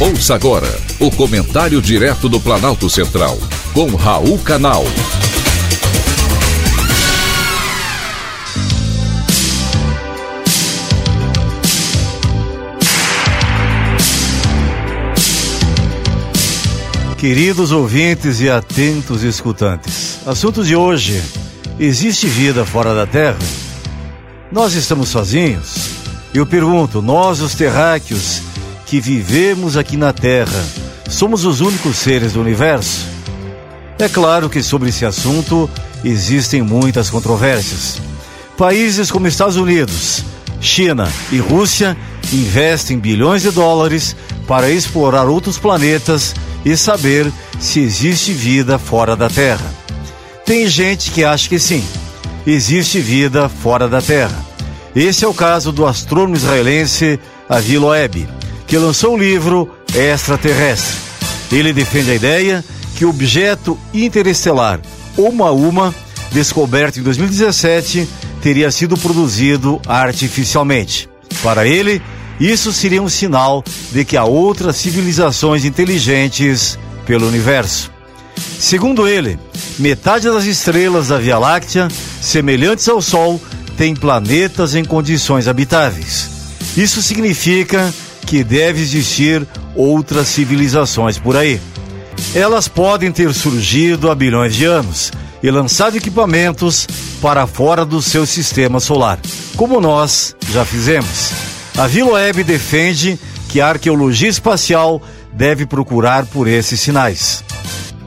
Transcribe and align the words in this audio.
Ouça 0.00 0.36
agora 0.36 0.68
o 1.00 1.10
comentário 1.10 1.82
direto 1.82 2.28
do 2.28 2.38
Planalto 2.38 2.88
Central, 2.88 3.36
com 3.74 3.96
Raul 3.96 4.38
Canal. 4.38 4.84
Queridos 17.16 17.72
ouvintes 17.72 18.40
e 18.40 18.48
atentos 18.48 19.24
escutantes, 19.24 20.20
assunto 20.24 20.62
de 20.62 20.76
hoje: 20.76 21.20
existe 21.76 22.28
vida 22.28 22.64
fora 22.64 22.94
da 22.94 23.04
Terra? 23.04 23.38
Nós 24.52 24.74
estamos 24.74 25.08
sozinhos? 25.08 25.90
Eu 26.32 26.46
pergunto, 26.46 27.02
nós 27.02 27.40
os 27.40 27.56
terráqueos 27.56 28.42
que 28.88 29.00
vivemos 29.02 29.76
aqui 29.76 29.98
na 29.98 30.14
Terra, 30.14 30.64
somos 31.10 31.44
os 31.44 31.60
únicos 31.60 31.98
seres 31.98 32.32
do 32.32 32.40
universo? 32.40 33.06
É 33.98 34.08
claro 34.08 34.48
que 34.48 34.62
sobre 34.62 34.88
esse 34.88 35.04
assunto 35.04 35.68
existem 36.02 36.62
muitas 36.62 37.10
controvérsias. 37.10 38.00
Países 38.56 39.10
como 39.10 39.28
Estados 39.28 39.56
Unidos, 39.56 40.24
China 40.58 41.06
e 41.30 41.36
Rússia 41.38 41.98
investem 42.32 42.98
bilhões 42.98 43.42
de 43.42 43.50
dólares 43.50 44.16
para 44.46 44.70
explorar 44.70 45.26
outros 45.26 45.58
planetas 45.58 46.34
e 46.64 46.74
saber 46.74 47.30
se 47.60 47.80
existe 47.80 48.32
vida 48.32 48.78
fora 48.78 49.14
da 49.14 49.28
Terra. 49.28 49.70
Tem 50.46 50.66
gente 50.66 51.10
que 51.10 51.24
acha 51.24 51.46
que 51.46 51.58
sim, 51.58 51.84
existe 52.46 53.00
vida 53.00 53.50
fora 53.50 53.86
da 53.86 54.00
Terra. 54.00 54.42
Esse 54.96 55.26
é 55.26 55.28
o 55.28 55.34
caso 55.34 55.72
do 55.72 55.84
astrônomo 55.84 56.36
israelense 56.36 57.20
Avi 57.46 57.76
Loeb 57.76 58.38
que 58.68 58.76
lançou 58.76 59.14
o 59.14 59.18
livro 59.18 59.74
Extraterrestre. 59.94 60.98
Ele 61.50 61.72
defende 61.72 62.10
a 62.10 62.14
ideia 62.14 62.64
que 62.96 63.04
o 63.04 63.08
objeto 63.08 63.78
interestelar 63.92 64.80
Oumuamua, 65.16 65.94
descoberto 66.30 67.00
em 67.00 67.02
2017, 67.02 68.06
teria 68.42 68.70
sido 68.70 68.96
produzido 68.96 69.80
artificialmente. 69.88 71.08
Para 71.42 71.66
ele, 71.66 72.02
isso 72.38 72.72
seria 72.72 73.02
um 73.02 73.08
sinal 73.08 73.64
de 73.90 74.04
que 74.04 74.16
há 74.16 74.24
outras 74.24 74.76
civilizações 74.76 75.64
inteligentes 75.64 76.78
pelo 77.06 77.26
universo. 77.26 77.90
Segundo 78.60 79.08
ele, 79.08 79.38
metade 79.78 80.30
das 80.30 80.44
estrelas 80.44 81.08
da 81.08 81.18
Via 81.18 81.38
Láctea, 81.38 81.88
semelhantes 82.20 82.88
ao 82.88 83.00
Sol, 83.00 83.40
têm 83.76 83.94
planetas 83.94 84.74
em 84.74 84.84
condições 84.84 85.48
habitáveis. 85.48 86.28
Isso 86.76 87.02
significa 87.02 87.92
que 88.28 88.44
deve 88.44 88.82
existir 88.82 89.46
outras 89.74 90.28
civilizações 90.28 91.16
por 91.16 91.34
aí. 91.34 91.58
Elas 92.34 92.68
podem 92.68 93.10
ter 93.10 93.32
surgido 93.32 94.10
há 94.10 94.14
bilhões 94.14 94.54
de 94.54 94.66
anos 94.66 95.10
e 95.42 95.50
lançado 95.50 95.96
equipamentos 95.96 96.86
para 97.22 97.46
fora 97.46 97.86
do 97.86 98.02
seu 98.02 98.26
sistema 98.26 98.80
solar, 98.80 99.18
como 99.56 99.80
nós 99.80 100.36
já 100.52 100.62
fizemos. 100.62 101.32
A 101.78 101.84
Web 101.84 102.44
defende 102.44 103.18
que 103.48 103.62
a 103.62 103.68
arqueologia 103.68 104.28
espacial 104.28 105.00
deve 105.32 105.64
procurar 105.64 106.26
por 106.26 106.46
esses 106.46 106.80
sinais. 106.80 107.42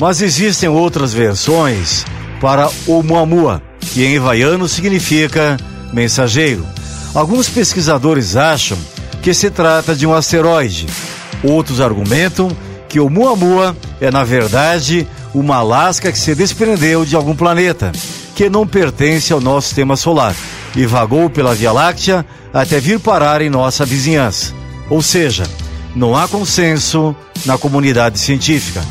Mas 0.00 0.22
existem 0.22 0.68
outras 0.68 1.12
versões 1.12 2.04
para 2.40 2.70
Oumuamua, 2.86 3.60
que 3.80 4.04
em 4.04 4.16
havaiano 4.16 4.68
significa 4.68 5.56
mensageiro. 5.92 6.64
Alguns 7.12 7.48
pesquisadores 7.48 8.36
acham 8.36 8.78
que 9.24 9.32
se 9.32 9.50
trata 9.50 9.96
de 9.96 10.06
um 10.06 10.12
asteroide. 10.12 10.86
Outros 11.42 11.80
argumentam 11.80 12.54
que 12.86 13.00
o 13.00 13.08
Muamua 13.08 13.74
é, 13.98 14.10
na 14.10 14.22
verdade, 14.22 15.08
uma 15.32 15.62
lasca 15.62 16.12
que 16.12 16.18
se 16.18 16.34
desprendeu 16.34 17.06
de 17.06 17.16
algum 17.16 17.34
planeta, 17.34 17.90
que 18.34 18.50
não 18.50 18.66
pertence 18.66 19.32
ao 19.32 19.40
nosso 19.40 19.68
sistema 19.68 19.96
solar 19.96 20.36
e 20.76 20.84
vagou 20.84 21.30
pela 21.30 21.54
Via 21.54 21.72
Láctea 21.72 22.26
até 22.52 22.78
vir 22.78 23.00
parar 23.00 23.40
em 23.40 23.48
nossa 23.48 23.86
vizinhança. 23.86 24.52
Ou 24.90 25.00
seja, 25.00 25.44
não 25.96 26.14
há 26.14 26.28
consenso 26.28 27.16
na 27.46 27.56
comunidade 27.56 28.18
científica. 28.18 28.84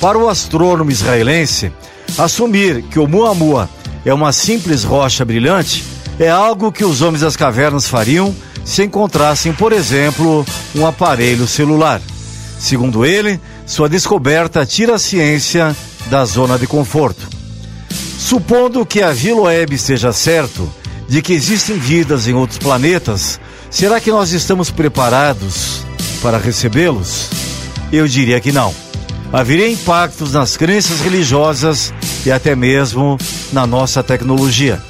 Para 0.00 0.16
o 0.18 0.28
astrônomo 0.28 0.92
israelense, 0.92 1.72
assumir 2.16 2.80
que 2.82 3.00
o 3.00 3.08
Muamua 3.08 3.68
é 4.04 4.14
uma 4.14 4.30
simples 4.30 4.84
rocha 4.84 5.24
brilhante 5.24 5.84
é 6.16 6.30
algo 6.30 6.70
que 6.70 6.84
os 6.84 7.02
homens 7.02 7.22
das 7.22 7.36
cavernas 7.36 7.88
fariam 7.88 8.32
se 8.66 8.82
encontrassem, 8.82 9.52
por 9.52 9.72
exemplo, 9.72 10.44
um 10.74 10.84
aparelho 10.84 11.46
celular. 11.46 12.02
Segundo 12.58 13.06
ele, 13.06 13.40
sua 13.64 13.88
descoberta 13.88 14.66
tira 14.66 14.96
a 14.96 14.98
ciência 14.98 15.74
da 16.10 16.24
zona 16.24 16.58
de 16.58 16.66
conforto. 16.66 17.28
Supondo 18.18 18.84
que 18.84 19.00
a 19.00 19.14
Web 19.36 19.72
esteja 19.72 20.12
certo 20.12 20.68
de 21.08 21.22
que 21.22 21.32
existem 21.32 21.78
vidas 21.78 22.26
em 22.26 22.34
outros 22.34 22.58
planetas, 22.58 23.38
será 23.70 24.00
que 24.00 24.10
nós 24.10 24.32
estamos 24.32 24.68
preparados 24.68 25.84
para 26.20 26.36
recebê-los? 26.36 27.30
Eu 27.92 28.08
diria 28.08 28.40
que 28.40 28.50
não. 28.50 28.74
Haveria 29.32 29.70
impactos 29.70 30.32
nas 30.32 30.56
crenças 30.56 31.00
religiosas 31.00 31.94
e 32.24 32.32
até 32.32 32.56
mesmo 32.56 33.16
na 33.52 33.64
nossa 33.64 34.02
tecnologia. 34.02 34.82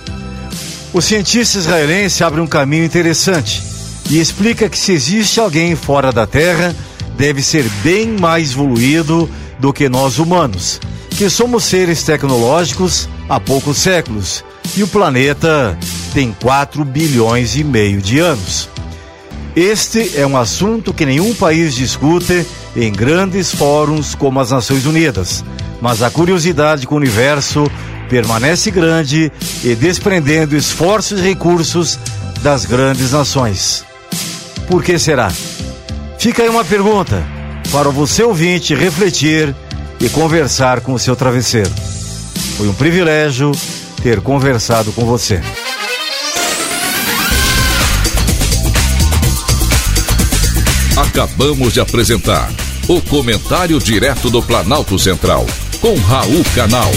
O 0.96 1.02
cientista 1.02 1.58
israelense 1.58 2.24
abre 2.24 2.40
um 2.40 2.46
caminho 2.46 2.82
interessante 2.82 3.62
e 4.08 4.18
explica 4.18 4.66
que 4.66 4.78
se 4.78 4.92
existe 4.92 5.38
alguém 5.38 5.76
fora 5.76 6.10
da 6.10 6.26
Terra, 6.26 6.74
deve 7.18 7.42
ser 7.42 7.68
bem 7.84 8.16
mais 8.18 8.52
evoluído 8.52 9.28
do 9.58 9.74
que 9.74 9.90
nós 9.90 10.18
humanos, 10.18 10.80
que 11.10 11.28
somos 11.28 11.64
seres 11.64 12.02
tecnológicos 12.02 13.10
há 13.28 13.38
poucos 13.38 13.76
séculos 13.76 14.42
e 14.74 14.82
o 14.82 14.88
planeta 14.88 15.78
tem 16.14 16.34
4 16.40 16.82
bilhões 16.82 17.56
e 17.56 17.62
meio 17.62 18.00
de 18.00 18.18
anos. 18.18 18.66
Este 19.54 20.18
é 20.18 20.26
um 20.26 20.38
assunto 20.38 20.94
que 20.94 21.04
nenhum 21.04 21.34
país 21.34 21.74
discute 21.74 22.46
em 22.74 22.90
grandes 22.90 23.54
fóruns 23.54 24.14
como 24.14 24.40
as 24.40 24.50
Nações 24.50 24.86
Unidas, 24.86 25.44
mas 25.78 26.00
a 26.00 26.08
curiosidade 26.08 26.86
com 26.86 26.94
o 26.94 26.98
universo 26.98 27.70
permanece 28.08 28.70
grande 28.70 29.30
e 29.64 29.74
desprendendo 29.74 30.56
esforços 30.56 31.20
e 31.20 31.22
recursos 31.22 31.98
das 32.42 32.64
grandes 32.64 33.12
nações. 33.12 33.84
Por 34.68 34.82
que 34.82 34.98
será? 34.98 35.30
Fica 36.18 36.42
aí 36.42 36.48
uma 36.48 36.64
pergunta 36.64 37.22
para 37.70 37.90
você 37.90 38.22
ouvinte 38.22 38.74
refletir 38.74 39.54
e 40.00 40.08
conversar 40.08 40.80
com 40.80 40.92
o 40.92 40.98
seu 40.98 41.16
travesseiro. 41.16 41.70
Foi 42.56 42.68
um 42.68 42.74
privilégio 42.74 43.52
ter 44.02 44.20
conversado 44.20 44.92
com 44.92 45.04
você. 45.04 45.40
Acabamos 50.96 51.74
de 51.74 51.80
apresentar 51.80 52.50
o 52.88 53.00
Comentário 53.02 53.78
Direto 53.78 54.30
do 54.30 54.42
Planalto 54.42 54.98
Central, 54.98 55.44
com 55.80 55.94
Raul 55.96 56.44
Canal. 56.54 56.90